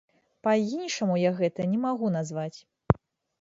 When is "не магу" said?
1.75-2.11